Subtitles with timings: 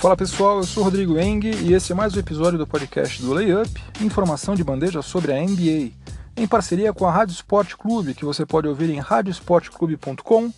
[0.00, 3.34] Fala pessoal, eu sou Rodrigo Eng e esse é mais um episódio do podcast do
[3.34, 3.68] Layup,
[4.00, 5.90] informação de bandeja sobre a NBA,
[6.34, 10.50] em parceria com a Rádio Sport Clube, que você pode ouvir em radiosportclube.com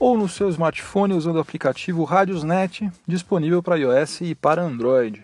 [0.00, 5.22] ou no seu smartphone usando o aplicativo Radiosnet, disponível para iOS e para Android.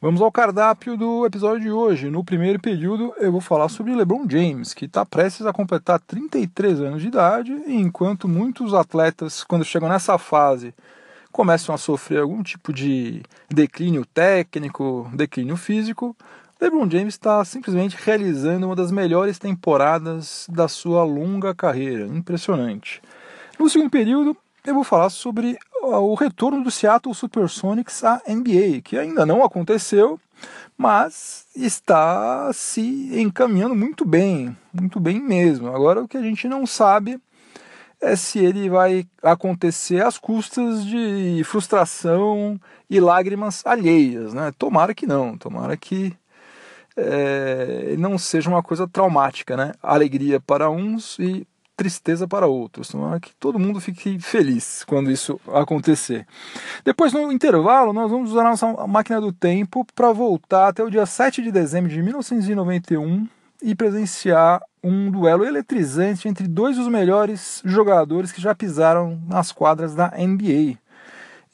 [0.00, 2.10] Vamos ao cardápio do episódio de hoje.
[2.10, 6.80] No primeiro período, eu vou falar sobre LeBron James, que está prestes a completar 33
[6.80, 10.74] anos de idade, enquanto muitos atletas, quando chegam nessa fase,
[11.32, 16.14] começam a sofrer algum tipo de declínio técnico, declínio físico,
[16.60, 22.06] LeBron James está simplesmente realizando uma das melhores temporadas da sua longa carreira.
[22.06, 23.02] Impressionante.
[23.58, 28.96] No segundo período, eu vou falar sobre o retorno do Seattle Supersonics à NBA, que
[28.96, 30.20] ainda não aconteceu,
[30.78, 35.66] mas está se encaminhando muito bem, muito bem mesmo.
[35.66, 37.18] Agora o que a gente não sabe
[38.02, 44.52] é se ele vai acontecer às custas de frustração e lágrimas alheias, né?
[44.58, 46.12] Tomara que não, tomara que
[46.96, 49.72] é, não seja uma coisa traumática, né?
[49.80, 52.88] Alegria para uns e tristeza para outros.
[52.88, 56.26] Tomara que todo mundo fique feliz quando isso acontecer.
[56.84, 60.90] Depois, no intervalo, nós vamos usar a nossa máquina do tempo para voltar até o
[60.90, 63.28] dia 7 de dezembro de 1991
[63.62, 69.94] e presenciar um duelo eletrizante entre dois dos melhores jogadores que já pisaram nas quadras
[69.94, 70.78] da NBA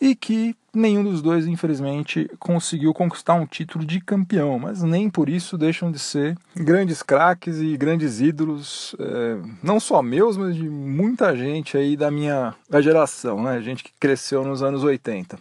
[0.01, 5.29] e que nenhum dos dois, infelizmente, conseguiu conquistar um título de campeão, mas nem por
[5.29, 10.69] isso deixam de ser grandes craques e grandes ídolos, é, não só meus, mas de
[10.69, 13.61] muita gente aí da minha da geração, né?
[13.61, 15.39] gente que cresceu nos anos 80.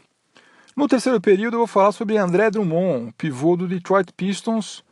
[0.76, 4.84] No terceiro período, eu vou falar sobre André Drummond, pivô do Detroit Pistons,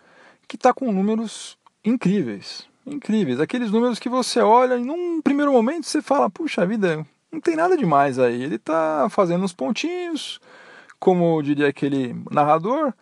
[0.48, 3.40] que está com números incríveis incríveis.
[3.40, 7.56] Aqueles números que você olha e num primeiro momento você fala, puxa vida, não tem
[7.56, 8.44] nada demais aí.
[8.44, 10.40] Ele está fazendo uns pontinhos,
[11.00, 12.94] como diria aquele narrador,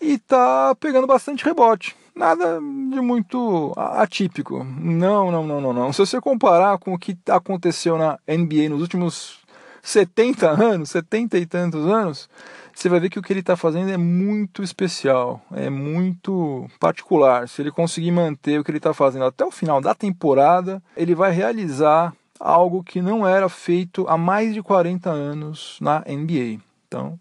[0.00, 1.96] e está pegando bastante rebote.
[2.14, 4.62] Nada de muito atípico.
[4.64, 5.92] Não, não, não, não, não.
[5.92, 9.40] Se você comparar com o que aconteceu na NBA nos últimos
[9.82, 12.28] 70 anos, 70 e tantos anos,
[12.74, 17.48] você vai ver que o que ele está fazendo é muito especial, é muito particular.
[17.48, 21.14] Se ele conseguir manter o que ele está fazendo até o final da temporada, ele
[21.14, 26.60] vai realizar algo que não era feito há mais de 40 anos na NBA.
[26.88, 27.18] Então,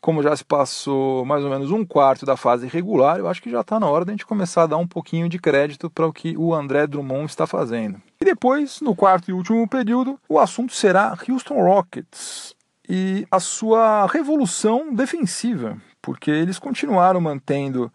[0.00, 3.50] como já se passou mais ou menos um quarto da fase regular, eu acho que
[3.50, 6.06] já está na hora de a gente começar a dar um pouquinho de crédito para
[6.06, 8.02] o que o André Drummond está fazendo.
[8.20, 12.54] E depois, no quarto e último período, o assunto será Houston Rockets
[12.88, 17.92] e a sua revolução defensiva, porque eles continuaram mantendo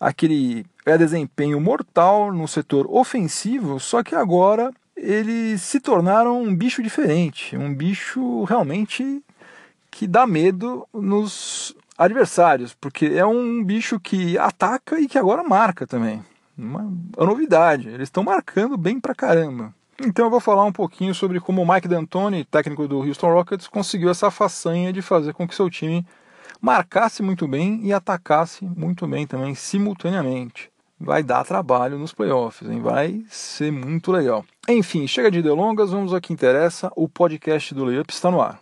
[0.00, 6.82] aquele é, desempenho mortal no setor ofensivo, só que agora eles se tornaram um bicho
[6.82, 9.22] diferente, um bicho realmente
[9.90, 15.86] que dá medo nos adversários, porque é um bicho que ataca e que agora marca
[15.86, 16.22] também.
[16.56, 16.80] Uma,
[17.16, 19.74] uma novidade, eles estão marcando bem pra caramba.
[20.04, 23.66] Então eu vou falar um pouquinho sobre como o Mike D'Antoni, técnico do Houston Rockets,
[23.66, 26.06] conseguiu essa façanha de fazer com que seu time
[26.60, 30.70] marcasse muito bem e atacasse muito bem também simultaneamente.
[30.98, 32.80] Vai dar trabalho nos playoffs, hein?
[32.80, 34.44] vai ser muito legal.
[34.68, 36.90] Enfim, chega de delongas, vamos ao que interessa.
[36.96, 38.60] O podcast do Layup está no ar.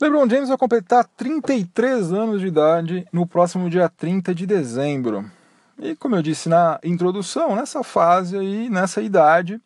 [0.00, 5.30] LeBron James vai completar 33 anos de idade no próximo dia 30 de dezembro.
[5.78, 9.60] E como eu disse na introdução, nessa fase aí, nessa idade,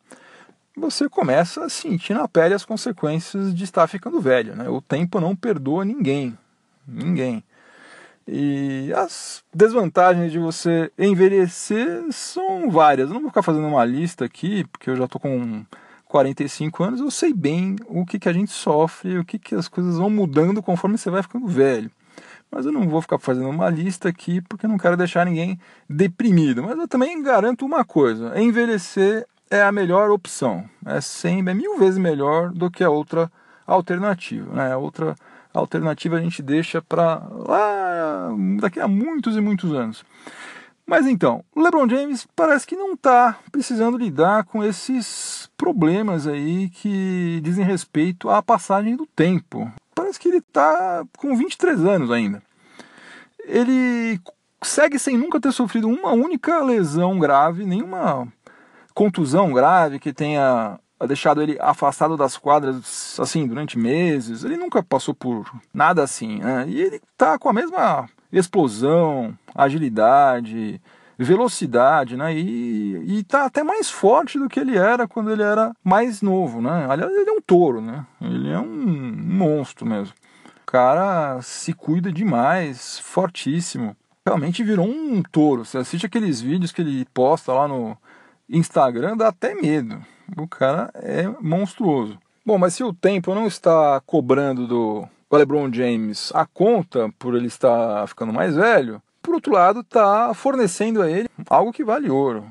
[0.76, 4.56] você começa a sentir na pele as consequências de estar ficando velho.
[4.56, 4.68] Né?
[4.68, 6.36] O tempo não perdoa ninguém.
[6.86, 7.44] Ninguém.
[8.26, 13.08] E as desvantagens de você envelhecer são várias.
[13.08, 15.64] Eu não vou ficar fazendo uma lista aqui, porque eu já estou com
[16.10, 19.68] 45 anos, eu sei bem o que, que a gente sofre, o que, que as
[19.68, 21.90] coisas vão mudando conforme você vai ficando velho.
[22.50, 25.58] Mas eu não vou ficar fazendo uma lista aqui porque não quero deixar ninguém
[25.88, 26.62] deprimido.
[26.62, 30.64] Mas eu também garanto uma coisa: envelhecer é a melhor opção.
[30.84, 33.30] É sempre é mil vezes melhor do que a outra
[33.66, 34.52] alternativa.
[34.54, 34.72] Né?
[34.72, 35.14] A outra
[35.52, 38.30] alternativa a gente deixa para lá
[38.60, 40.04] daqui a muitos e muitos anos.
[40.86, 47.40] Mas então, LeBron James parece que não está precisando lidar com esses problemas aí que
[47.44, 49.70] dizem respeito à passagem do tempo
[50.00, 52.42] parece que ele está com 23 anos ainda.
[53.44, 54.18] Ele
[54.62, 58.26] segue sem nunca ter sofrido uma única lesão grave, nenhuma
[58.94, 64.42] contusão grave que tenha deixado ele afastado das quadras assim durante meses.
[64.42, 66.64] Ele nunca passou por nada assim, né?
[66.68, 70.80] E ele tá com a mesma explosão, agilidade,
[71.24, 72.34] velocidade, né?
[72.34, 76.60] E, e tá até mais forte do que ele era quando ele era mais novo,
[76.60, 76.86] né?
[76.88, 78.06] Aliás, ele é um touro, né?
[78.20, 80.14] Ele é um monstro mesmo.
[80.62, 83.96] O cara se cuida demais, fortíssimo.
[84.26, 85.64] Realmente virou um touro.
[85.64, 87.96] Você assiste aqueles vídeos que ele posta lá no
[88.48, 90.00] Instagram, dá até medo.
[90.36, 92.18] O cara é monstruoso.
[92.46, 97.46] Bom, mas se o tempo não está cobrando do LeBron James a conta por ele
[97.46, 102.50] estar ficando mais velho, por outro lado, está fornecendo a ele algo que vale ouro.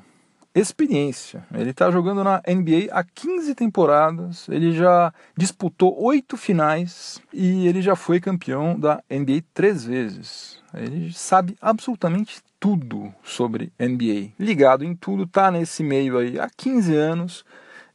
[0.54, 1.46] Experiência.
[1.54, 7.82] Ele está jogando na NBA há 15 temporadas, ele já disputou oito finais e ele
[7.82, 10.62] já foi campeão da NBA três vezes.
[10.74, 14.32] Ele sabe absolutamente tudo sobre NBA.
[14.40, 17.46] Ligado em tudo, tá nesse meio aí há 15 anos.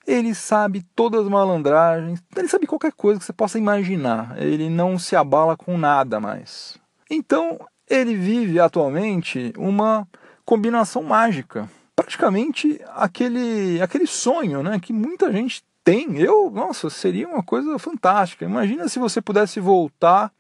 [0.07, 4.37] Ele sabe todas as malandragens, ele sabe qualquer coisa que você possa imaginar.
[4.39, 6.79] Ele não se abala com nada mais.
[7.11, 10.07] Então, ele vive atualmente uma
[10.45, 11.69] combinação mágica.
[11.97, 16.19] Praticamente aquele, aquele sonho né, que muita gente tem.
[16.19, 18.45] Eu, nossa, seria uma coisa fantástica.
[18.45, 20.33] Imagina se você pudesse voltar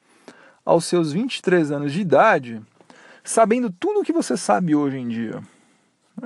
[0.64, 2.62] aos seus 23 anos de idade,
[3.22, 5.42] sabendo tudo o que você sabe hoje em dia.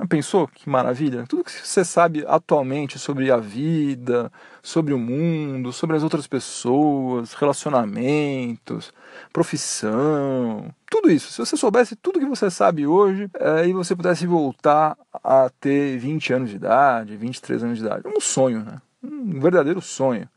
[0.07, 1.25] Pensou que maravilha?
[1.27, 4.31] Tudo que você sabe atualmente sobre a vida,
[4.61, 8.93] sobre o mundo, sobre as outras pessoas, relacionamentos,
[9.33, 11.31] profissão, tudo isso.
[11.31, 15.97] Se você soubesse tudo que você sabe hoje é, e você pudesse voltar a ter
[15.97, 18.79] 20 anos de idade, 23 anos de idade, um sonho, né?
[19.03, 20.29] Um verdadeiro sonho.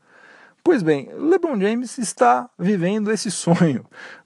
[0.63, 3.85] Pois bem, LeBron James está vivendo esse sonho,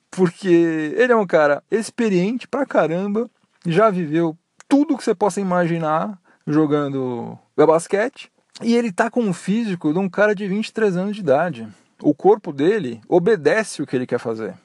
[0.10, 3.30] porque ele é um cara experiente pra caramba,
[3.66, 8.31] já viveu tudo que você possa imaginar jogando basquete.
[8.62, 11.68] E ele tá com o físico de um cara de 23 anos de idade.
[12.02, 14.56] O corpo dele obedece o que ele quer fazer.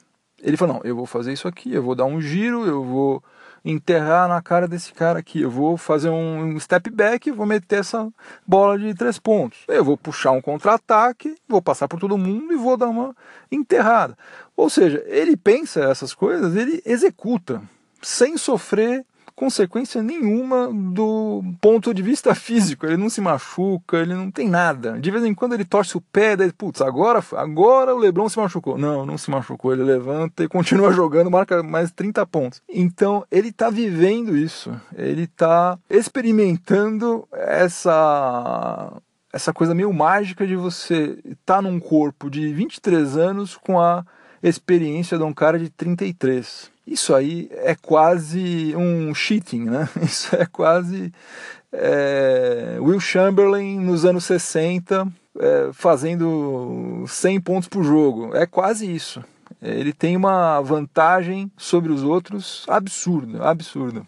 [0.41, 3.23] Ele falou: Não, eu vou fazer isso aqui, eu vou dar um giro, eu vou
[3.63, 8.11] enterrar na cara desse cara aqui, eu vou fazer um step back, vou meter essa
[8.45, 9.59] bola de três pontos.
[9.67, 13.15] Eu vou puxar um contra-ataque, vou passar por todo mundo e vou dar uma
[13.51, 14.17] enterrada.
[14.55, 17.61] Ou seja, ele pensa essas coisas, ele executa
[18.01, 19.05] sem sofrer
[19.35, 22.85] consequência nenhuma do ponto de vista físico.
[22.85, 24.99] Ele não se machuca, ele não tem nada.
[24.99, 28.37] De vez em quando ele torce o pé, daí, putz, agora, agora o Lebron se
[28.37, 28.77] machucou.
[28.77, 29.73] Não, não se machucou.
[29.73, 32.61] Ele levanta e continua jogando, marca mais 30 pontos.
[32.69, 34.71] Então, ele está vivendo isso.
[34.95, 38.93] Ele está experimentando essa
[39.33, 44.05] essa coisa meio mágica de você estar tá num corpo de 23 anos com a
[44.49, 46.71] experiência de um cara de 33.
[46.85, 49.89] Isso aí é quase um cheating, né?
[50.01, 51.13] Isso é quase
[51.71, 55.07] é, Will Chamberlain nos anos 60
[55.39, 58.35] é, fazendo 100 pontos por jogo.
[58.35, 59.23] É quase isso.
[59.61, 64.05] Ele tem uma vantagem sobre os outros absurda, absurda.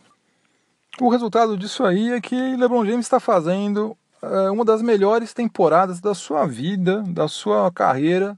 [1.00, 6.00] O resultado disso aí é que LeBron James está fazendo é, uma das melhores temporadas
[6.00, 8.38] da sua vida, da sua carreira,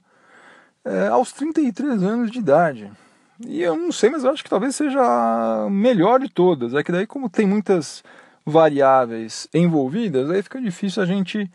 [0.87, 2.89] é, aos 33 anos de idade.
[3.45, 6.73] E eu não sei, mas eu acho que talvez seja a melhor de todas.
[6.73, 8.03] É que daí, como tem muitas
[8.45, 11.51] variáveis envolvidas, aí fica difícil a gente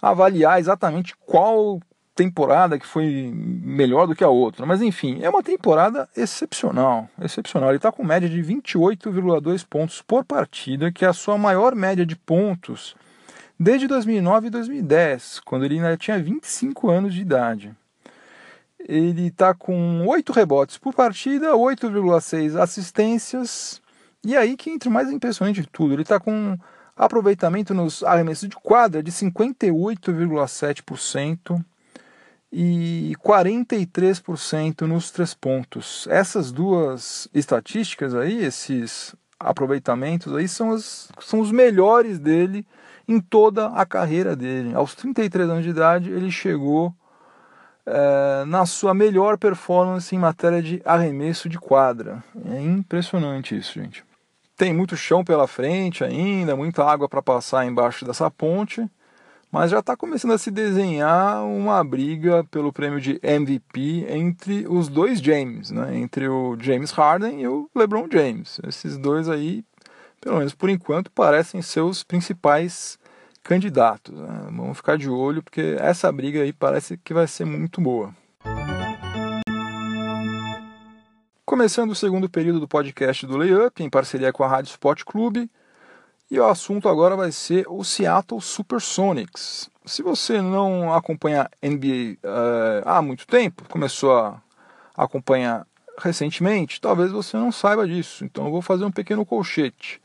[0.00, 1.80] avaliar exatamente qual
[2.16, 4.64] temporada que foi melhor do que a outra.
[4.64, 7.08] Mas enfim, é uma temporada excepcional.
[7.20, 7.70] Excepcional.
[7.70, 12.06] Ele está com média de 28,2 pontos por partida, que é a sua maior média
[12.06, 12.96] de pontos
[13.60, 17.74] desde 2009 e 2010, quando ele ainda tinha 25 anos de idade
[18.86, 23.80] ele está com 8 rebotes por partida, 8,6 assistências.
[24.22, 26.56] E aí que entra o mais impressionante de tudo, ele está com
[26.96, 31.60] aproveitamento nos arremessos de quadra de 58,7%
[32.52, 36.06] e 43% nos três pontos.
[36.08, 42.64] Essas duas estatísticas aí, esses aproveitamentos aí são, as, são os melhores dele
[43.08, 44.72] em toda a carreira dele.
[44.74, 46.94] Aos 33 anos de idade, ele chegou
[47.86, 52.22] é, na sua melhor performance em matéria de arremesso de quadra.
[52.50, 54.04] É impressionante isso, gente.
[54.56, 58.88] Tem muito chão pela frente ainda, muita água para passar embaixo dessa ponte,
[59.50, 64.88] mas já está começando a se desenhar uma briga pelo prêmio de MVP entre os
[64.88, 65.96] dois James, né?
[65.96, 68.60] entre o James Harden e o LeBron James.
[68.66, 69.64] Esses dois aí,
[70.20, 72.98] pelo menos por enquanto, parecem ser os principais
[73.44, 74.18] candidatos.
[74.18, 74.46] Né?
[74.46, 78.12] Vamos ficar de olho porque essa briga aí parece que vai ser muito boa.
[81.44, 85.48] Começando o segundo período do podcast do Layup, em parceria com a Rádio Sport Clube,
[86.30, 89.70] e o assunto agora vai ser o Seattle Supersonics.
[89.84, 94.42] Se você não acompanha NBA uh, eh, há muito tempo, começou a
[94.96, 95.66] acompanhar
[95.98, 98.24] recentemente, talvez você não saiba disso.
[98.24, 100.00] Então eu vou fazer um pequeno colchete.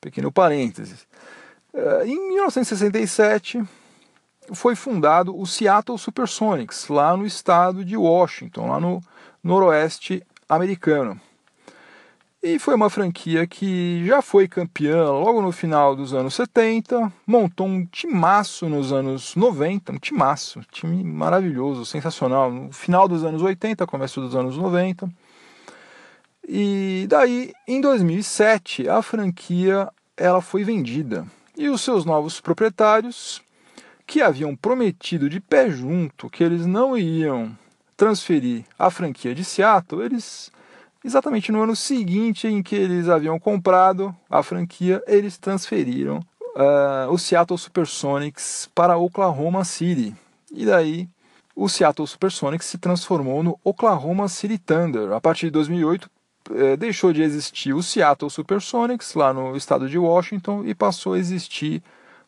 [0.00, 1.06] Pequeno parênteses.
[1.74, 3.62] Eh, em 1967
[4.52, 9.00] foi fundado o Seattle Supersonics, lá no estado de Washington, lá no
[9.42, 11.20] noroeste americano.
[12.40, 17.66] E foi uma franquia que já foi campeã logo no final dos anos 70, montou
[17.66, 23.84] um timaço nos anos 90, um timaço, time maravilhoso, sensacional, no final dos anos 80,
[23.88, 25.10] começo dos anos 90.
[26.48, 31.26] E daí, em 2007, a franquia ela foi vendida.
[31.58, 33.42] E os seus novos proprietários,
[34.06, 37.50] que haviam prometido de pé junto que eles não iriam
[37.96, 40.52] transferir a franquia de Seattle, eles
[41.04, 46.20] exatamente no ano seguinte em que eles haviam comprado a franquia, eles transferiram
[46.54, 50.14] uh, o Seattle Supersonics para Oklahoma City.
[50.52, 51.08] E daí
[51.56, 55.10] o Seattle Supersonics se transformou no Oklahoma City Thunder.
[55.10, 56.08] A partir de 2008
[56.54, 61.18] eh, deixou de existir o Seattle Supersonics lá no estado de Washington e passou a
[61.18, 61.82] existir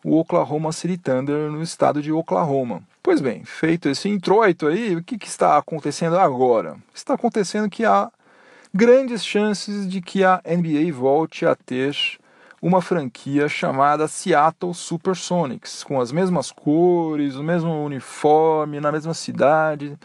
[0.05, 2.83] o Oklahoma City Thunder no estado de Oklahoma.
[3.03, 6.77] Pois bem, feito esse introito aí, o que, que está acontecendo agora?
[6.95, 8.11] Está acontecendo que há
[8.73, 11.97] grandes chances de que a NBA volte a ter
[12.63, 19.99] uma franquia chamada Seattle Supersonics, com as mesmas cores, o mesmo uniforme, na mesma cidade,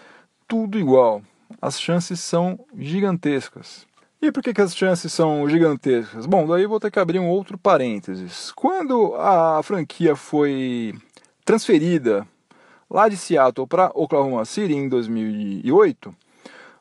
[0.48, 1.22] tudo igual.
[1.62, 3.86] As chances são gigantescas.
[4.22, 6.26] E por que, que as chances são gigantescas?
[6.26, 8.52] Bom, daí vou ter que abrir um outro parênteses.
[8.52, 10.94] Quando a franquia foi
[11.44, 12.28] transferida
[12.90, 16.16] lá de Seattle para Oklahoma City em 2008,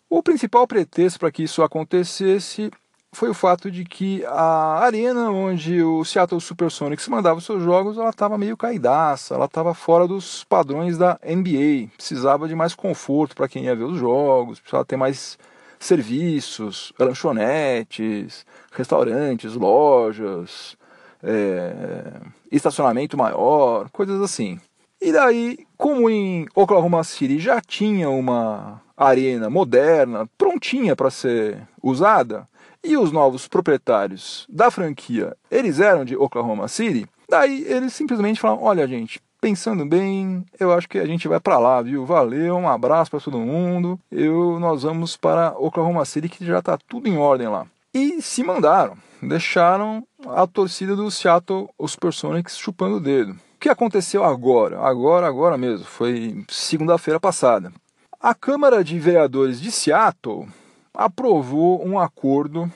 [0.09, 2.71] o principal pretexto para que isso acontecesse
[3.15, 7.97] foi o fato de que a arena onde o Seattle Supersonics mandava os seus jogos,
[7.97, 13.37] ela estava meio caidaça, ela estava fora dos padrões da NBA, precisava de mais conforto
[13.37, 15.39] para quem ia ver os jogos, precisava ter mais
[15.85, 20.77] serviços, lanchonetes, restaurantes, lojas,
[21.23, 24.59] é, estacionamento maior, coisas assim.
[25.01, 32.49] E daí, como em Oklahoma City já tinha uma arena moderna, prontinha para ser usada,
[32.83, 38.63] e os novos proprietários da franquia, eles eram de Oklahoma City, daí eles simplesmente falaram:
[38.63, 42.07] "Olha, gente, pensando bem, eu acho que a gente vai para lá, viu?
[42.07, 44.01] Valeu, um abraço para todo mundo.
[44.11, 47.67] Eu nós vamos para Oklahoma City que já está tudo em ordem lá".
[47.93, 53.33] E se mandaram, deixaram a torcida do Seattle Supersonics chupando o dedo.
[53.33, 54.81] O que aconteceu agora?
[54.81, 57.71] Agora, agora mesmo, foi segunda-feira passada.
[58.19, 60.49] A Câmara de Vereadores de Seattle
[60.95, 62.73] aprovou um acordo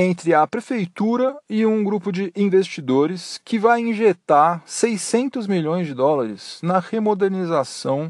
[0.00, 6.60] entre a prefeitura e um grupo de investidores que vai injetar 600 milhões de dólares
[6.62, 8.08] na remodernização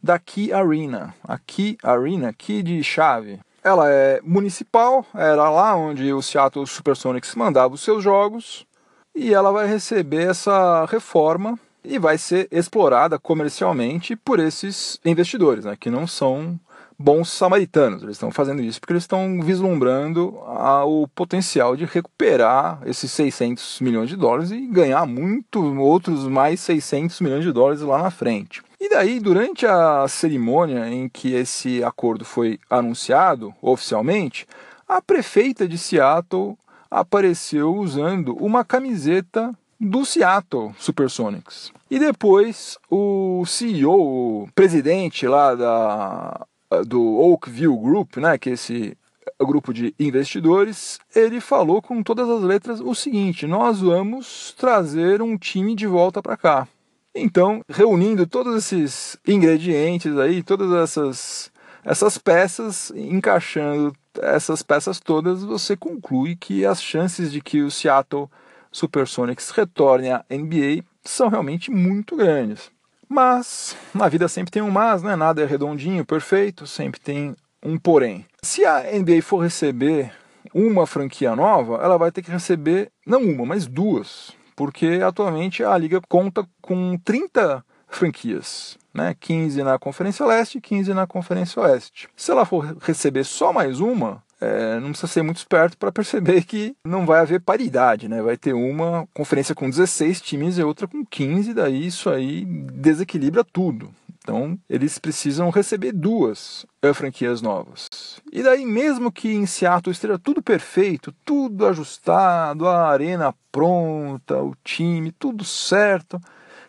[0.00, 1.12] da Key Arena.
[1.24, 3.40] A Key Arena, Key de chave.
[3.64, 8.64] Ela é municipal, era lá onde o Seattle Supersonics mandava os seus jogos,
[9.12, 15.76] e ela vai receber essa reforma e vai ser explorada comercialmente por esses investidores, né,
[15.78, 16.60] que não são
[16.98, 18.02] bons samaritanos.
[18.02, 20.38] Eles estão fazendo isso porque eles estão vislumbrando
[20.86, 27.20] o potencial de recuperar esses 600 milhões de dólares e ganhar muito outros mais 600
[27.20, 28.62] milhões de dólares lá na frente.
[28.80, 34.46] E daí, durante a cerimônia em que esse acordo foi anunciado oficialmente,
[34.86, 36.56] a prefeita de Seattle
[36.90, 41.72] apareceu usando uma camiseta do Seattle Supersonics.
[41.90, 46.46] E depois o CEO, o presidente lá da,
[46.86, 48.96] do Oakville Group, né, que é esse
[49.40, 55.36] grupo de investidores, ele falou com todas as letras o seguinte: nós vamos trazer um
[55.36, 56.68] time de volta para cá.
[57.14, 61.52] Então, reunindo todos esses ingredientes aí, todas essas
[61.84, 68.28] essas peças, encaixando essas peças todas, você conclui que as chances de que o Seattle
[68.72, 72.72] Supersonics retorne à NBA são realmente muito grandes.
[73.08, 75.16] Mas na vida sempre tem um mas, né?
[75.16, 78.26] Nada é redondinho, perfeito, sempre tem um porém.
[78.42, 80.12] Se a NBA for receber
[80.52, 85.76] uma franquia nova, ela vai ter que receber não uma, mas duas, porque atualmente a
[85.76, 89.14] liga conta com 30 franquias, né?
[89.18, 92.08] 15 na Conferência Leste e 15 na Conferência Oeste.
[92.16, 96.44] Se ela for receber só mais uma, é, não precisa ser muito esperto para perceber
[96.44, 98.20] que não vai haver paridade, né?
[98.20, 103.42] Vai ter uma conferência com 16 times e outra com 15, daí isso aí desequilibra
[103.42, 103.90] tudo.
[104.18, 107.88] Então, eles precisam receber duas franquias novas.
[108.32, 114.54] E daí, mesmo que em Seattle esteja tudo perfeito, tudo ajustado, a arena pronta, o
[114.64, 116.18] time, tudo certo,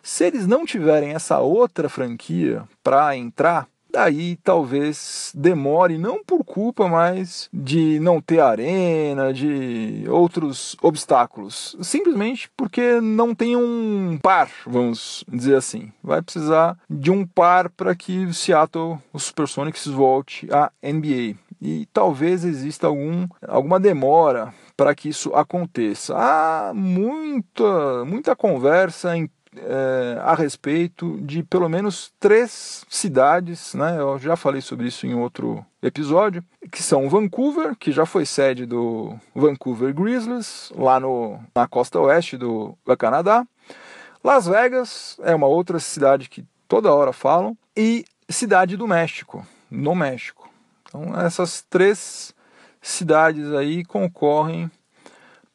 [0.02, 6.86] se eles não tiverem essa outra franquia para entrar, daí talvez demore, não por culpa,
[6.86, 11.74] mas de não ter arena, de outros obstáculos.
[11.80, 15.90] Simplesmente porque não tem um par, vamos dizer assim.
[16.04, 21.38] Vai precisar de um par para que o Seattle, o Supersonics, volte à NBA.
[21.60, 26.14] E talvez exista algum, alguma demora para que isso aconteça.
[26.14, 29.26] Há muita, muita conversa em
[29.58, 33.98] é, a respeito de pelo menos três cidades, né?
[33.98, 38.66] Eu já falei sobre isso em outro episódio, que são Vancouver, que já foi sede
[38.66, 43.46] do Vancouver Grizzlies, lá no, na costa oeste do, Canadá.
[44.22, 49.94] Las Vegas é uma outra cidade que toda hora falam, e Cidade do México, no
[49.94, 50.50] México.
[50.88, 52.34] Então essas três
[52.82, 54.70] cidades aí concorrem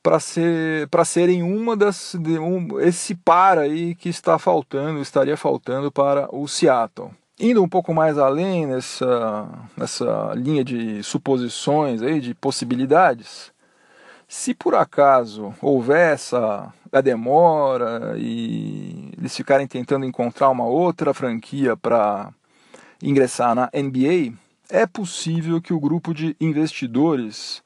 [0.01, 5.91] para ser serem uma das de, um, esse par aí que está faltando estaria faltando
[5.91, 7.11] para o Seattle.
[7.39, 13.51] Indo um pouco mais além nessa nessa linha de suposições aí de possibilidades
[14.27, 21.75] se por acaso houver essa a demora e eles ficarem tentando encontrar uma outra franquia
[21.75, 22.31] para
[23.01, 24.33] ingressar na NBA
[24.69, 27.61] é possível que o grupo de investidores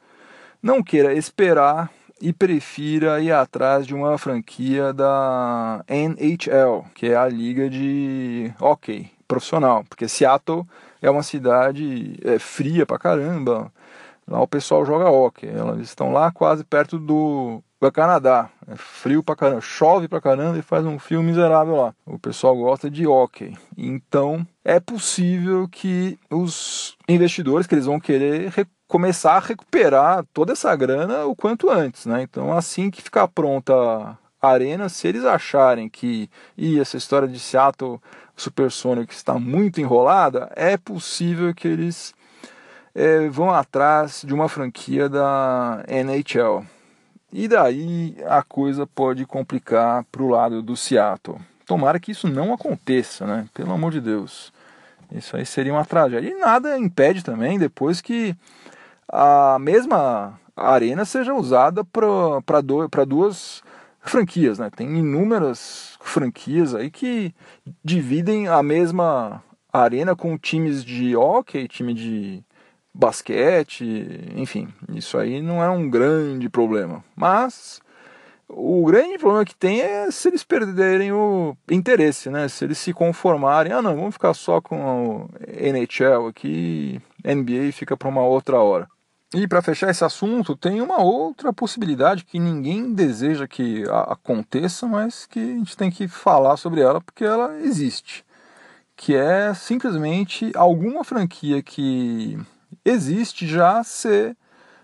[0.61, 7.27] não queira esperar e prefira ir atrás de uma franquia da NHL, que é a
[7.27, 10.65] liga de hockey profissional, porque Seattle
[11.01, 13.71] é uma cidade é, fria pra caramba.
[14.27, 15.45] Lá o pessoal joga hockey.
[15.45, 18.49] Eles estão lá quase perto do, do Canadá.
[18.67, 21.93] É frio pra caramba, chove pra caramba e faz um frio miserável lá.
[22.05, 23.55] O pessoal gosta de hockey.
[23.77, 28.51] Então é possível que os investidores que eles vão querer
[28.87, 32.21] começar a recuperar toda essa grana o quanto antes, né?
[32.21, 33.73] Então, assim que ficar pronta
[34.41, 37.99] a arena, se eles acharem que e essa história de Seattle
[38.35, 42.13] Supersonic está muito enrolada, é possível que eles
[42.93, 46.65] é, vão atrás de uma franquia da NHL.
[47.31, 51.37] E daí a coisa pode complicar para o lado do Seattle.
[51.65, 53.47] Tomara que isso não aconteça, né?
[53.53, 54.53] Pelo amor de Deus.
[55.11, 56.29] Isso aí seria uma tragédia.
[56.29, 58.35] E nada impede também, depois que
[59.07, 62.61] a mesma arena seja usada para
[63.05, 63.61] duas
[63.99, 64.69] franquias, né?
[64.75, 67.33] Tem inúmeras franquias aí que
[67.83, 72.43] dividem a mesma arena com times de hockey, time de
[72.93, 73.83] basquete,
[74.35, 77.03] enfim, isso aí não é um grande problema.
[77.13, 77.81] Mas
[78.47, 82.47] o grande problema que tem é se eles perderem o interesse, né?
[82.47, 87.97] Se eles se conformarem, ah não, vamos ficar só com o NHL aqui, NBA fica
[87.97, 88.87] para uma outra hora.
[89.33, 95.25] E para fechar esse assunto, tem uma outra possibilidade que ninguém deseja que aconteça, mas
[95.25, 98.23] que a gente tem que falar sobre ela porque ela existe.
[98.95, 102.39] Que é simplesmente alguma franquia que
[102.85, 104.37] existe já ser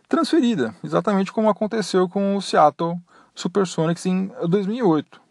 [0.10, 3.00] transferida, exatamente como aconteceu com o Seattle
[3.34, 5.22] Supersonics em 2008.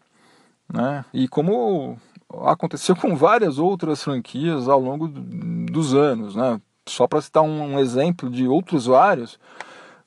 [0.73, 1.05] Né?
[1.13, 1.99] E como
[2.45, 6.35] aconteceu com várias outras franquias ao longo dos anos.
[6.35, 6.59] Né?
[6.91, 9.39] Só para citar um, exemplo de outros vários,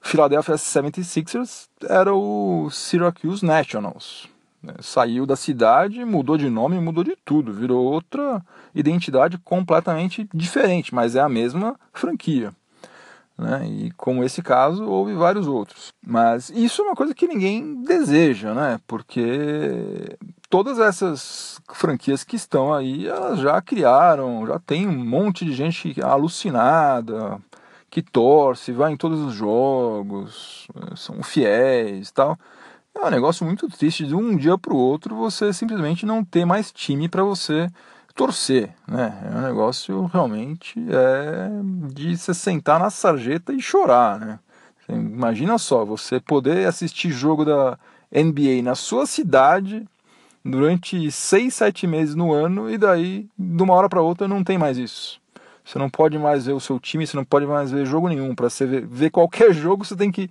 [0.00, 4.28] Philadelphia 76ers era o Syracuse Nationals.
[4.62, 4.74] Né?
[4.80, 8.42] Saiu da cidade, mudou de nome, mudou de tudo, virou outra
[8.74, 12.52] identidade completamente diferente, mas é a mesma franquia.
[13.36, 13.66] Né?
[13.66, 15.92] E como esse caso, houve vários outros.
[16.06, 18.78] Mas isso é uma coisa que ninguém deseja, né?
[18.86, 20.16] Porque
[20.54, 26.00] todas essas franquias que estão aí, elas já criaram, já tem um monte de gente
[26.00, 27.40] alucinada,
[27.90, 32.38] que torce, vai em todos os jogos, são fiéis tal.
[32.94, 36.44] É um negócio muito triste de um dia para o outro você simplesmente não ter
[36.44, 37.68] mais time para você
[38.14, 39.12] torcer, né?
[39.24, 41.48] É um negócio realmente é
[41.92, 44.38] de se sentar na sarjeta e chorar, né?
[44.88, 47.76] Imagina só, você poder assistir jogo da
[48.12, 49.84] NBA na sua cidade
[50.44, 54.58] durante seis, sete meses no ano e daí, de uma hora para outra, não tem
[54.58, 55.20] mais isso.
[55.64, 58.34] Você não pode mais ver o seu time, você não pode mais ver jogo nenhum.
[58.34, 60.28] Para você ver, ver qualquer jogo, você tem que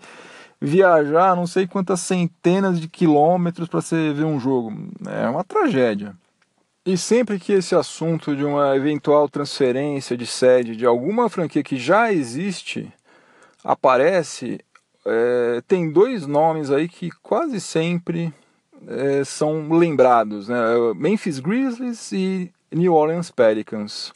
[0.61, 4.71] viajar não sei quantas centenas de quilômetros para você ver um jogo.
[5.07, 6.15] É uma tragédia.
[6.85, 11.77] E sempre que esse assunto de uma eventual transferência de sede de alguma franquia que
[11.77, 12.91] já existe
[13.63, 14.59] aparece,
[15.05, 18.33] é, tem dois nomes aí que quase sempre
[18.87, 20.57] é, são lembrados, né?
[20.95, 24.13] Memphis Grizzlies e New Orleans Pelicans,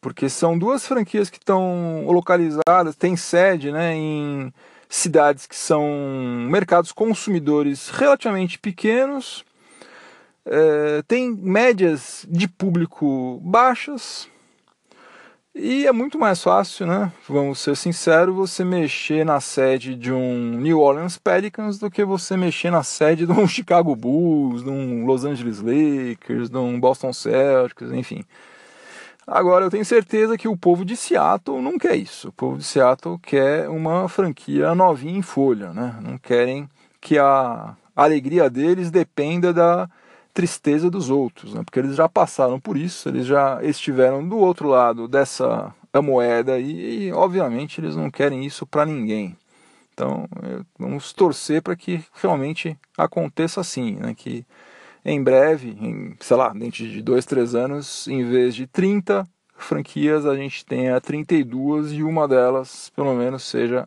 [0.00, 4.52] porque são duas franquias que estão localizadas, têm sede, né, em
[4.88, 5.82] cidades que são
[6.48, 9.44] mercados consumidores relativamente pequenos
[10.46, 14.28] é, tem médias de público baixas,
[15.56, 17.12] E é muito mais fácil, né?
[17.28, 22.36] Vamos ser sinceros, você mexer na sede de um New Orleans Pelicans do que você
[22.36, 27.12] mexer na sede de um Chicago Bulls, de um Los Angeles Lakers, de um Boston
[27.12, 28.24] Celtics, enfim.
[29.24, 32.30] Agora eu tenho certeza que o povo de Seattle não quer isso.
[32.30, 35.96] O povo de Seattle quer uma franquia novinha em folha, né?
[36.02, 36.68] Não querem
[37.00, 39.88] que a alegria deles dependa da
[40.34, 41.62] tristeza dos outros, né?
[41.64, 47.06] porque eles já passaram por isso, eles já estiveram do outro lado dessa moeda e,
[47.06, 49.36] e obviamente eles não querem isso para ninguém.
[49.94, 50.28] Então
[50.76, 54.12] vamos torcer para que realmente aconteça assim, né?
[54.12, 54.44] que
[55.04, 59.24] em breve, em, sei lá, dentro de dois, três anos, em vez de 30
[59.56, 63.86] franquias, a gente tenha 32 e uma delas, pelo menos, seja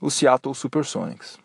[0.00, 1.38] o Seattle Supersonics.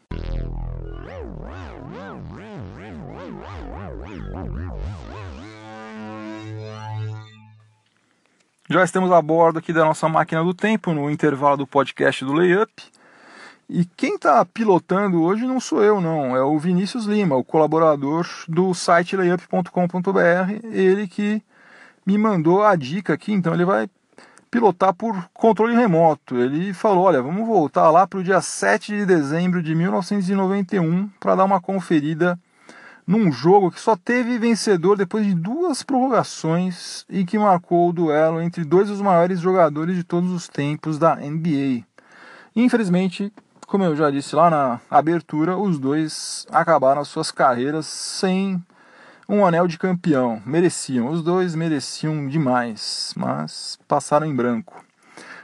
[8.72, 12.32] Já estamos a bordo aqui da nossa máquina do tempo, no intervalo do podcast do
[12.32, 12.72] Layup.
[13.70, 16.38] E quem está pilotando hoje não sou eu, não.
[16.38, 20.68] É o Vinícius Lima, o colaborador do site layup.com.br.
[20.72, 21.44] Ele que
[22.06, 23.90] me mandou a dica aqui, então ele vai
[24.50, 26.38] pilotar por controle remoto.
[26.38, 31.36] Ele falou: olha, vamos voltar lá para o dia 7 de dezembro de 1991 para
[31.36, 32.40] dar uma conferida
[33.12, 38.42] num jogo que só teve vencedor depois de duas prorrogações e que marcou o duelo
[38.42, 41.84] entre dois dos maiores jogadores de todos os tempos da NBA.
[42.56, 43.30] Infelizmente,
[43.68, 48.64] como eu já disse lá na abertura, os dois acabaram suas carreiras sem
[49.28, 50.42] um anel de campeão.
[50.46, 54.86] Mereciam, os dois mereciam demais, mas passaram em branco.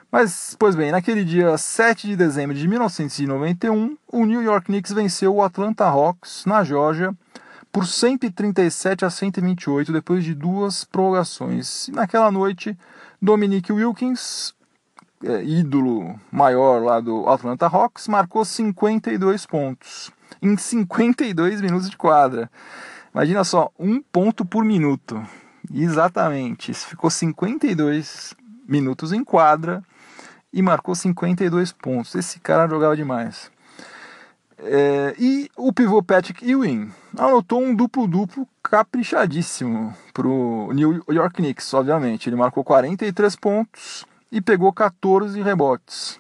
[0.09, 5.35] Mas, pois bem, naquele dia 7 de dezembro de 1991, o New York Knicks venceu
[5.35, 7.13] o Atlanta Hawks na Geórgia
[7.77, 11.87] por 137 a 128 depois de duas prorrogações.
[11.87, 12.75] E naquela noite,
[13.21, 14.55] Dominique Wilkins,
[15.23, 20.11] é, ídolo maior lá do Atlanta Hawks, marcou 52 pontos
[20.41, 22.49] em 52 minutos de quadra.
[23.13, 25.23] Imagina só, um ponto por minuto.
[25.71, 26.73] Exatamente.
[26.73, 28.33] Ficou 52
[28.67, 29.83] minutos em quadra
[30.51, 32.15] e marcou 52 pontos.
[32.15, 33.51] Esse cara jogava demais.
[34.59, 41.73] É, e o pivô Patrick Ewing anotou um duplo-duplo caprichadíssimo para o New York Knicks,
[41.73, 42.27] obviamente.
[42.27, 46.19] Ele marcou 43 pontos e pegou 14 rebotes.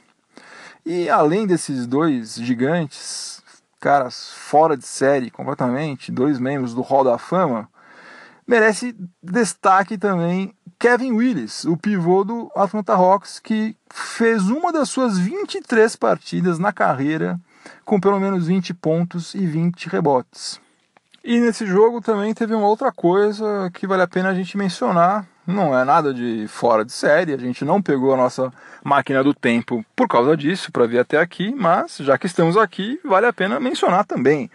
[0.85, 3.41] E além desses dois gigantes,
[3.79, 7.67] caras fora de série completamente, dois membros do Hall da Fama,
[8.47, 15.17] merece destaque também Kevin Willis, o pivô do Atlanta Hawks, que fez uma das suas
[15.17, 17.39] 23 partidas na carreira
[17.85, 20.59] com pelo menos 20 pontos e 20 rebotes.
[21.23, 25.27] E nesse jogo também teve uma outra coisa que vale a pena a gente mencionar.
[25.45, 28.51] Não é nada de fora de série, a gente não pegou a nossa
[28.83, 32.99] máquina do tempo por causa disso, para vir até aqui, mas já que estamos aqui,
[33.03, 34.49] vale a pena mencionar também.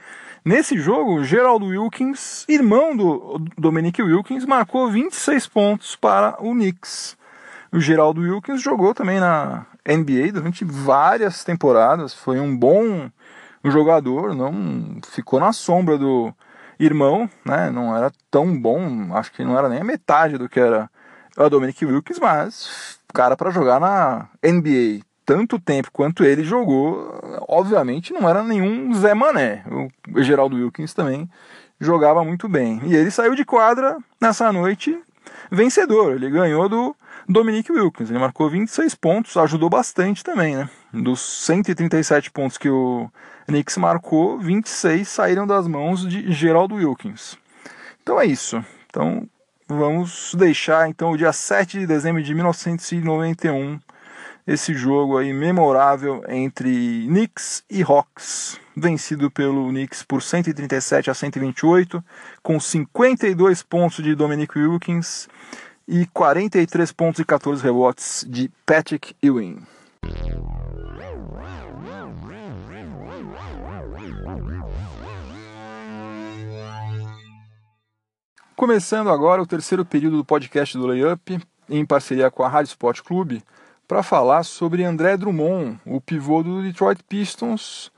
[0.45, 7.17] Nesse jogo, Geraldo Wilkins, irmão do Dominic Wilkins, marcou 26 pontos para o Knicks.
[7.73, 13.11] O Geraldo Wilkins jogou também na NBA durante várias temporadas, foi um bom
[13.65, 16.35] jogador, não ficou na sombra do
[16.79, 17.71] irmão, né?
[17.71, 20.91] Não era tão bom, acho que não era nem a metade do que era
[21.37, 28.13] o Dominic Wilkins, mas cara para jogar na NBA tanto tempo quanto ele jogou, obviamente
[28.13, 29.65] não era nenhum Zé Mané.
[30.15, 31.31] O Geraldo Wilkins também
[31.81, 32.81] jogava muito bem.
[32.85, 34.99] E ele saiu de quadra nessa noite
[35.51, 36.15] vencedor.
[36.15, 36.95] Ele ganhou do
[37.29, 38.11] Dominic Wilkins.
[38.11, 40.69] Ele marcou 26 pontos, ajudou bastante também, né?
[40.93, 43.11] Dos 137 pontos que o
[43.47, 47.37] Knicks marcou, 26 saíram das mãos de Geraldo Wilkins.
[48.03, 48.65] Então é isso.
[48.89, 49.29] Então
[49.69, 53.79] vamos deixar então o dia 7 de dezembro de 1991
[54.47, 62.03] esse jogo aí memorável entre Knicks e Hawks, vencido pelo Knicks por 137 a 128,
[62.43, 65.29] com 52 pontos de Dominic Wilkins
[65.87, 69.63] e 43 pontos e 14 rebotes de Patrick Ewing.
[78.57, 83.03] Começando agora o terceiro período do podcast do Layup, em parceria com a Rádio Sport
[83.03, 83.43] Clube,
[83.87, 87.92] para falar sobre André Drummond, o pivô do Detroit Pistons,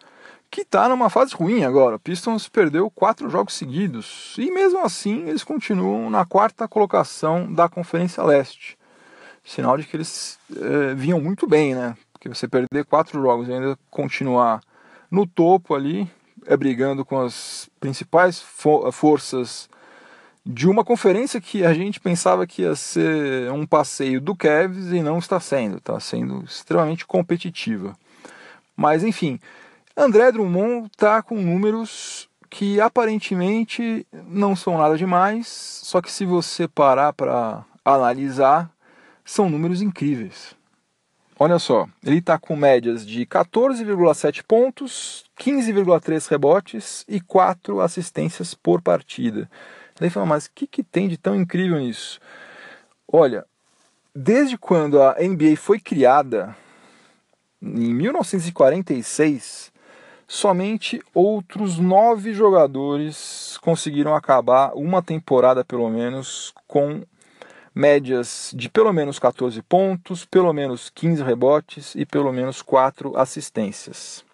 [0.55, 1.99] que está numa fase ruim agora.
[1.99, 8.23] Pistons perdeu quatro jogos seguidos e mesmo assim eles continuam na quarta colocação da Conferência
[8.23, 8.79] Leste.
[9.43, 11.97] Sinal de que eles é, vinham muito bem, né?
[12.13, 14.61] Porque você perder quatro jogos e ainda continuar
[15.11, 16.09] no topo ali,
[16.47, 19.69] é brigando com as principais fo forças
[20.47, 25.03] de uma conferência que a gente pensava que ia ser um passeio do Cavs e
[25.03, 27.97] não está sendo, está sendo extremamente competitiva.
[28.77, 29.41] Mas enfim,
[29.97, 36.67] André Drummond está com números que aparentemente não são nada demais, só que se você
[36.67, 38.71] parar para analisar,
[39.25, 40.57] são números incríveis.
[41.39, 48.81] Olha só, ele está com médias de 14,7 pontos, 15,3 rebotes e 4 assistências por
[48.81, 49.51] partida.
[49.99, 52.21] Daí fala, mas o que, que tem de tão incrível nisso?
[53.07, 53.45] Olha,
[54.15, 56.57] desde quando a NBA foi criada,
[57.61, 59.74] em 1946,
[60.27, 67.03] somente outros nove jogadores conseguiram acabar uma temporada, pelo menos, com
[67.75, 74.25] médias de pelo menos 14 pontos, pelo menos 15 rebotes e pelo menos 4 assistências.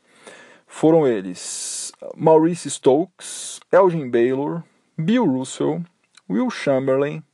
[0.67, 4.63] Foram eles Maurice Stokes, Elgin Baylor,
[4.97, 5.83] Bill Russell,
[6.29, 7.25] Will Chamberlain,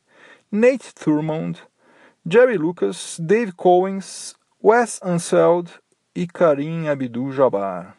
[0.51, 1.59] Nate Thurmond,
[2.25, 5.71] Jerry Lucas, Dave Cowens, Wes Unseld
[6.15, 7.95] e Karim Abdul-Jabbar.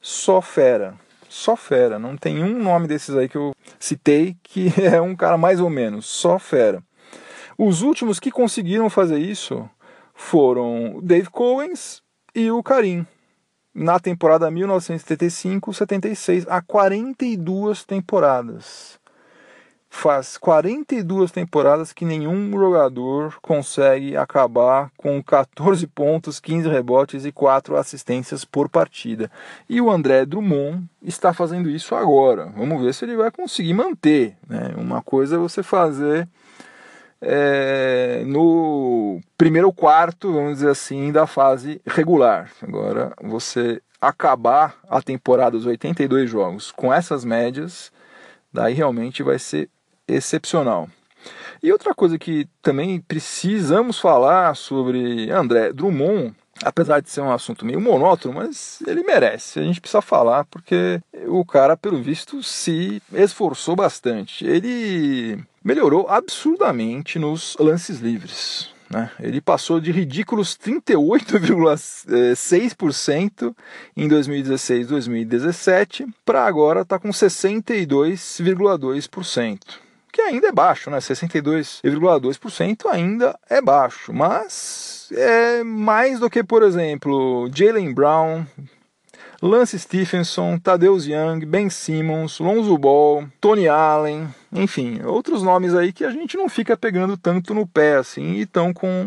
[0.00, 0.94] Só fera,
[1.28, 1.98] só fera.
[1.98, 5.70] Não tem um nome desses aí que eu citei que é um cara mais ou
[5.70, 6.82] menos, só fera.
[7.56, 9.68] Os últimos que conseguiram fazer isso
[10.14, 12.02] foram o Dave Cowens
[12.34, 13.06] e o Karim
[13.78, 18.98] na temporada 1975-76, há 42 temporadas.
[19.90, 27.76] Faz 42 temporadas que nenhum jogador consegue acabar com 14 pontos, 15 rebotes e 4
[27.76, 29.30] assistências por partida.
[29.68, 32.52] E o André Drummond está fazendo isso agora.
[32.56, 34.36] Vamos ver se ele vai conseguir manter.
[34.46, 34.74] Né?
[34.76, 36.28] Uma coisa é você fazer
[37.20, 42.50] é, no primeiro quarto, vamos dizer assim, da fase regular.
[42.62, 47.90] Agora, você acabar a temporada dos 82 jogos com essas médias,
[48.52, 49.68] daí realmente vai ser
[50.08, 50.88] excepcional.
[51.62, 57.66] E outra coisa que também precisamos falar sobre André Drummond, apesar de ser um assunto
[57.66, 63.02] meio monótono, mas ele merece, a gente precisa falar porque o cara, pelo visto, se
[63.12, 64.46] esforçou bastante.
[64.46, 68.70] Ele melhorou absurdamente nos lances livres.
[68.88, 69.10] Né?
[69.20, 73.54] Ele passou de ridículos 38,6%
[73.96, 79.87] em 2016 2017 para agora estar tá com 62,2%.
[80.12, 80.98] Que ainda é baixo, né?
[80.98, 88.44] 62,2% ainda é baixo, mas é mais do que, por exemplo, Jalen Brown,
[89.40, 96.04] Lance Stephenson, Tadeusz Young, Ben Simmons, Lonzo Ball, Tony Allen, enfim, outros nomes aí que
[96.04, 99.06] a gente não fica pegando tanto no pé assim e estão com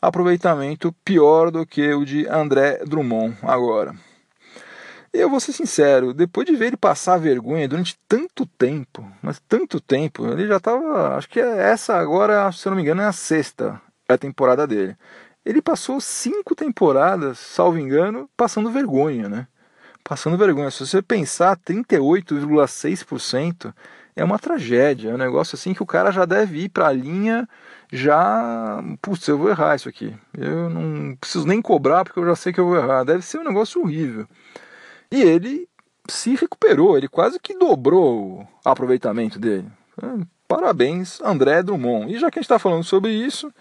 [0.00, 3.94] aproveitamento pior do que o de André Drummond agora.
[5.12, 9.80] Eu vou ser sincero, depois de ver ele passar vergonha durante tanto tempo, mas tanto
[9.80, 13.12] tempo, ele já estava, acho que essa agora, se eu não me engano, é a
[13.12, 14.96] sexta é a temporada dele.
[15.44, 19.46] Ele passou cinco temporadas, salvo engano, passando vergonha, né?
[20.06, 20.70] passando vergonha.
[20.70, 23.74] Se você pensar, 38,6%
[24.14, 25.10] é uma tragédia.
[25.10, 27.48] É um negócio assim que o cara já deve ir para a linha
[27.92, 28.80] já.
[29.02, 30.14] Putz, eu vou errar isso aqui.
[30.36, 33.04] Eu não preciso nem cobrar porque eu já sei que eu vou errar.
[33.04, 34.28] Deve ser um negócio horrível.
[35.10, 35.68] E ele
[36.08, 39.68] se recuperou, ele quase que dobrou o aproveitamento dele.
[40.02, 40.06] É,
[40.46, 42.12] parabéns, André Drummond.
[42.12, 43.52] E já que a gente está falando sobre isso,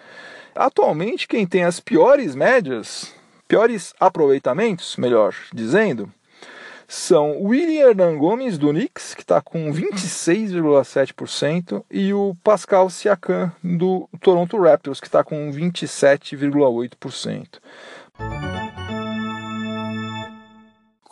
[0.55, 3.13] atualmente quem tem as piores médias,
[3.47, 6.11] piores aproveitamentos, melhor dizendo,
[6.87, 14.09] são William Hernan Gomes do Knicks, que está com 26,7%, e o Pascal Siakam do
[14.21, 17.59] Toronto Raptors, que está com 27,8%.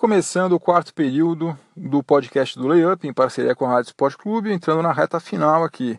[0.03, 4.51] Começando o quarto período do podcast do Layup, em parceria com a Rádio Sport Clube,
[4.51, 5.97] entrando na reta final aqui.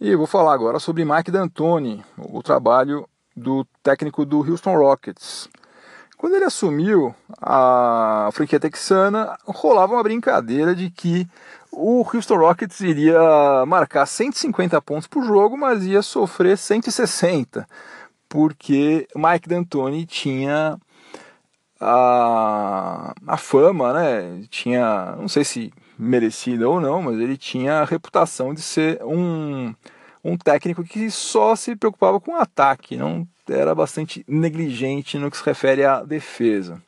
[0.00, 3.06] E vou falar agora sobre Mike D'Antoni, o trabalho
[3.36, 5.50] do técnico do Houston Rockets.
[6.16, 11.28] Quando ele assumiu a franquia texana, rolava uma brincadeira de que
[11.70, 13.20] o Houston Rockets iria
[13.66, 17.68] marcar 150 pontos por jogo, mas ia sofrer 160,
[18.30, 20.78] porque Mike D'Antoni tinha
[21.80, 24.44] a, a fama, né?
[24.50, 29.74] Tinha, não sei se merecida ou não, mas ele tinha a reputação de ser um,
[30.22, 35.44] um técnico que só se preocupava com ataque, não era bastante negligente no que se
[35.44, 36.80] refere à defesa.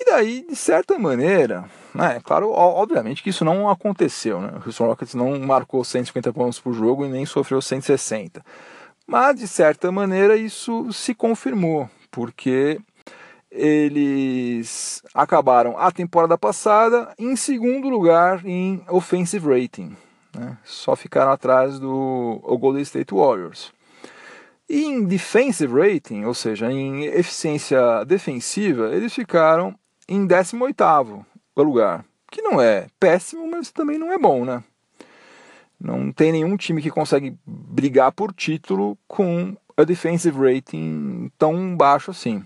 [0.00, 4.52] E daí, de certa maneira, né, claro, obviamente que isso não aconteceu, né?
[4.54, 8.44] O Houston Rockets não marcou 150 pontos por jogo e nem sofreu 160.
[9.06, 12.80] Mas, de certa maneira, isso se confirmou, porque
[13.54, 19.96] eles acabaram a temporada passada em segundo lugar em offensive rating.
[20.36, 20.58] né?
[20.64, 23.72] só ficaram atrás do Golden State Warriors.
[24.68, 29.74] E em defensive rating, ou seja, em eficiência defensiva, eles ficaram
[30.08, 31.24] em 18º
[31.56, 34.64] lugar, que não é péssimo, mas também não é bom, né?
[35.78, 42.10] Não tem nenhum time que consegue brigar por título com a defensive rating tão baixo
[42.10, 42.44] assim.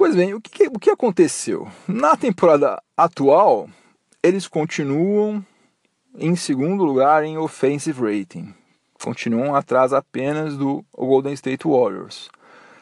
[0.00, 1.68] Pois bem, o que, o que aconteceu?
[1.86, 3.68] Na temporada atual,
[4.22, 5.44] eles continuam
[6.16, 8.54] em segundo lugar em offensive rating.
[8.94, 12.30] Continuam atrás apenas do Golden State Warriors.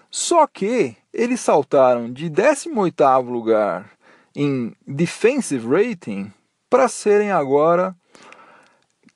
[0.08, 3.90] Só que eles saltaram de 18º lugar
[4.32, 6.32] em defensive rating
[6.70, 7.96] para serem agora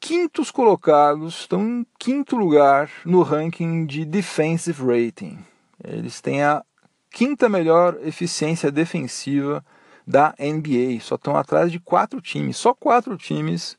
[0.00, 5.38] quintos colocados, estão em quinto lugar no ranking de defensive rating.
[5.84, 6.64] Eles têm a
[7.12, 9.64] quinta melhor eficiência defensiva
[10.06, 11.00] da NBA.
[11.00, 12.56] Só estão atrás de quatro times.
[12.56, 13.76] Só quatro times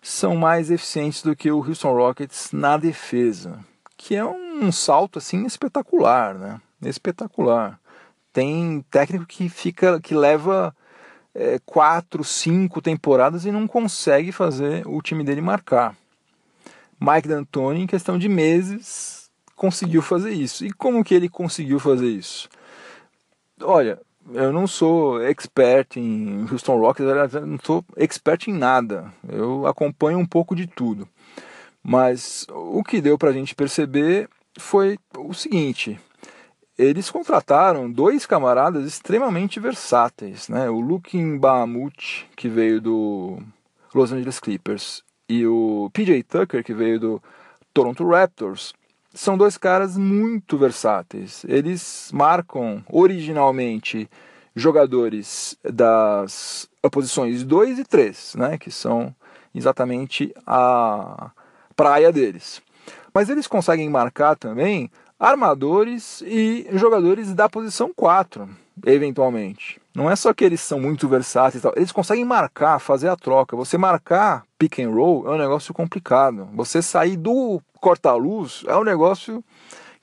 [0.00, 3.58] são mais eficientes do que o Houston Rockets na defesa,
[3.96, 6.60] que é um salto assim espetacular, né?
[6.82, 7.78] Espetacular.
[8.32, 10.74] Tem técnico que fica, que leva
[11.34, 15.94] é, quatro, cinco temporadas e não consegue fazer o time dele marcar.
[17.00, 19.21] Mike D'Antoni, em questão de meses,
[19.62, 20.66] conseguiu fazer isso.
[20.66, 22.48] E como que ele conseguiu fazer isso?
[23.62, 24.00] Olha,
[24.32, 29.14] eu não sou expert em Houston Rockets, não sou expert em nada.
[29.28, 31.08] Eu acompanho um pouco de tudo.
[31.80, 36.00] Mas o que deu para a gente perceber foi o seguinte:
[36.76, 40.68] eles contrataram dois camaradas extremamente versáteis, né?
[40.70, 43.38] O Luke Bahamut, que veio do
[43.94, 47.22] Los Angeles Clippers, e o PJ Tucker, que veio do
[47.72, 48.74] Toronto Raptors
[49.14, 51.44] são dois caras muito versáteis.
[51.48, 54.08] Eles marcam originalmente
[54.54, 59.14] jogadores das posições 2 e 3, né, que são
[59.54, 61.30] exatamente a
[61.76, 62.62] praia deles.
[63.14, 64.90] Mas eles conseguem marcar também
[65.22, 68.48] armadores e jogadores da posição 4,
[68.84, 69.80] eventualmente.
[69.94, 73.54] Não é só que eles são muito versáteis, eles conseguem marcar, fazer a troca.
[73.54, 76.48] Você marcar pick and roll é um negócio complicado.
[76.54, 79.44] Você sair do corta-luz é um negócio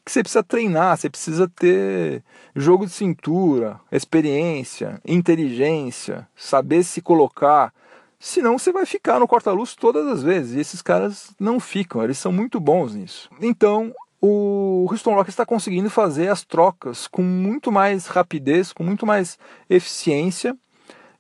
[0.06, 2.24] que você precisa treinar, você precisa ter
[2.56, 7.74] jogo de cintura, experiência, inteligência, saber se colocar.
[8.18, 10.56] Senão você vai ficar no corta-luz todas as vezes.
[10.56, 13.30] E esses caras não ficam, eles são muito bons nisso.
[13.42, 19.06] Então, o Houston Rockets está conseguindo fazer as trocas com muito mais rapidez, com muito
[19.06, 19.38] mais
[19.70, 20.58] eficiência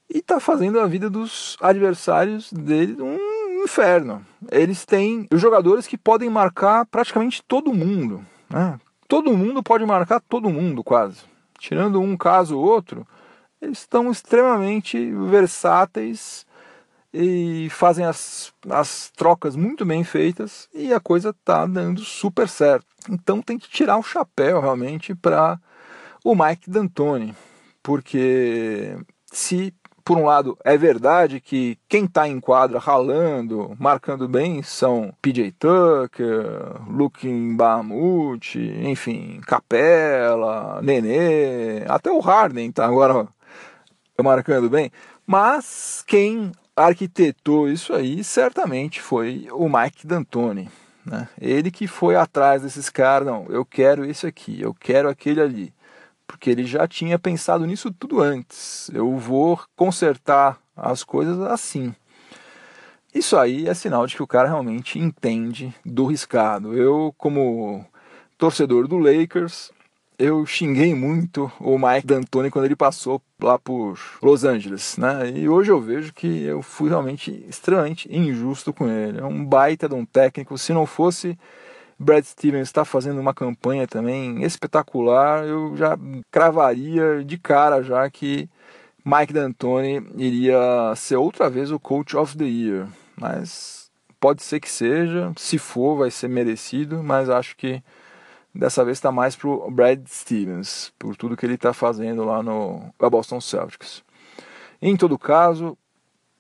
[0.10, 4.26] e está fazendo a vida dos adversários dele um inferno.
[4.52, 8.26] Eles têm jogadores que podem marcar praticamente todo mundo.
[8.50, 8.80] Né?
[9.08, 11.22] Todo mundo pode marcar todo mundo, quase.
[11.58, 13.08] Tirando um caso ou outro,
[13.62, 16.46] eles estão extremamente versáteis
[17.14, 22.86] e fazem as, as trocas muito bem feitas e a coisa está dando super certo.
[23.10, 25.60] Então tem que tirar o chapéu realmente para
[26.24, 27.36] o Mike D'Antoni,
[27.82, 28.98] porque
[29.32, 35.14] se por um lado é verdade que quem está em quadra ralando, marcando bem são
[35.22, 43.28] PJ Tucker, Luke Bahamut, enfim, Capela, Nenê, até o Harden está agora
[44.20, 44.92] marcando bem,
[45.28, 50.70] mas quem arquitetou isso aí certamente foi o Mike D'Antoni.
[51.06, 51.28] Né?
[51.40, 55.74] Ele que foi atrás desses caras, não, eu quero esse aqui, eu quero aquele ali.
[56.26, 58.90] Porque ele já tinha pensado nisso tudo antes.
[58.94, 61.94] Eu vou consertar as coisas assim.
[63.14, 66.78] Isso aí é sinal de que o cara realmente entende do riscado.
[66.78, 67.84] Eu, como
[68.38, 69.72] torcedor do Lakers,
[70.20, 75.32] eu xinguei muito o Mike D'Antoni quando ele passou lá por Los Angeles, né?
[75.34, 79.20] E hoje eu vejo que eu fui realmente extremamente injusto com ele.
[79.20, 80.58] É um baita de um técnico.
[80.58, 81.40] Se não fosse
[81.98, 85.98] Brad Stevens estar fazendo uma campanha também espetacular, eu já
[86.30, 88.50] cravaria de cara já que
[89.06, 92.90] Mike D'Antoni iria ser outra vez o Coach of the Year.
[93.16, 93.90] Mas
[94.20, 97.82] pode ser que seja, se for vai ser merecido, mas acho que
[98.54, 102.42] Dessa vez está mais para o Brad Stevens, por tudo que ele está fazendo lá
[102.42, 104.04] no Boston Celtics.
[104.82, 105.78] Em todo caso,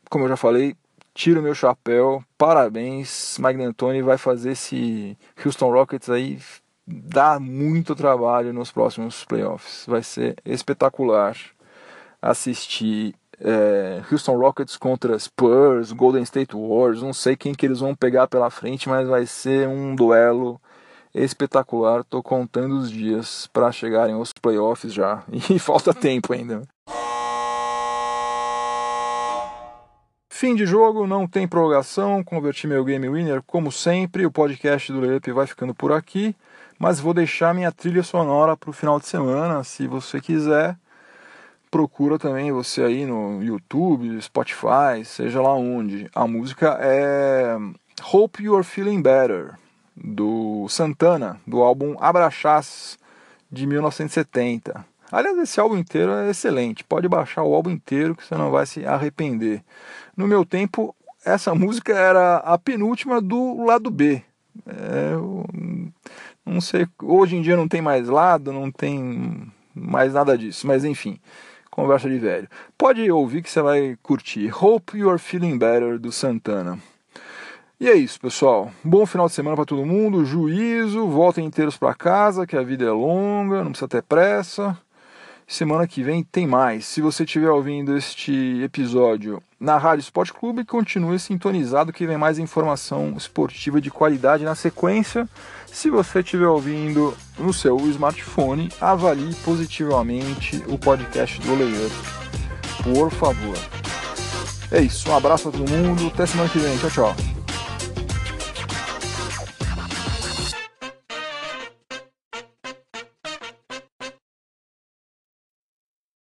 [0.09, 0.75] como eu já falei,
[1.13, 6.39] tiro meu chapéu, parabéns, Mike D'Antoni vai fazer esse Houston Rockets aí
[6.87, 9.85] dar muito trabalho nos próximos playoffs.
[9.87, 11.35] Vai ser espetacular
[12.21, 17.95] assistir é, Houston Rockets contra Spurs, Golden State Warriors, não sei quem que eles vão
[17.95, 20.59] pegar pela frente, mas vai ser um duelo
[21.23, 22.01] espetacular.
[22.01, 25.23] Estou contando os dias para chegarem aos playoffs já.
[25.49, 26.63] E falta tempo ainda.
[30.39, 34.25] Fim de jogo, não tem prorrogação, converti meu game winner como sempre.
[34.25, 36.33] O podcast do Layup vai ficando por aqui,
[36.79, 40.77] mas vou deixar minha trilha sonora para o final de semana, se você quiser.
[41.69, 46.09] Procura também você aí no YouTube, Spotify, seja lá onde.
[46.15, 47.57] A música é
[48.09, 49.55] Hope You're Feeling Better,
[49.93, 52.97] do Santana, do álbum Abraxás,
[53.51, 54.85] de 1970.
[55.11, 56.83] Aliás, esse álbum inteiro é excelente.
[56.83, 59.63] Pode baixar o álbum inteiro que você não vai se arrepender.
[60.15, 60.95] No meu tempo,
[61.25, 64.21] essa música era a penúltima do lado B.
[64.67, 65.13] É,
[66.45, 70.83] não sei, hoje em dia não tem mais lado, não tem mais nada disso, mas
[70.83, 71.19] enfim,
[71.69, 72.47] conversa de velho.
[72.77, 74.51] Pode ouvir que você vai curtir.
[74.53, 76.79] Hope You're Feeling Better do Santana.
[77.79, 78.71] E é isso, pessoal.
[78.83, 80.25] Bom final de semana para todo mundo.
[80.25, 84.77] Juízo, voltem inteiros para casa, que a vida é longa, não precisa ter pressa.
[85.47, 86.85] Semana que vem tem mais.
[86.85, 92.37] Se você estiver ouvindo este episódio na Rádio Esporte Clube, continue sintonizado que vem mais
[92.37, 95.27] informação esportiva de qualidade na sequência.
[95.65, 101.95] Se você estiver ouvindo no seu smartphone, avalie positivamente o podcast do Layup.
[102.83, 103.57] Por favor.
[104.69, 105.09] É isso.
[105.09, 106.07] Um abraço a todo mundo.
[106.07, 106.77] Até semana que vem.
[106.77, 107.38] Tchau, tchau.